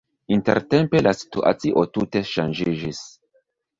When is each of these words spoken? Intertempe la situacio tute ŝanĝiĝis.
Intertempe 0.35 1.01
la 1.07 1.13
situacio 1.19 1.85
tute 1.99 2.23
ŝanĝiĝis. 2.31 3.03